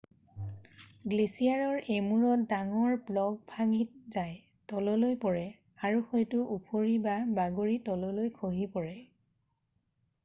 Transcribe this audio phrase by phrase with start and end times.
[1.11, 3.81] গ্লেচিয়াৰৰ এমূৰত ডাঙৰ ব্লক ভাগি
[4.15, 4.33] যায়
[4.73, 5.45] তললৈ পৰে
[5.89, 8.99] আৰু হয়তো ওফৰি বা বাগৰি তললৈ খহি পৰে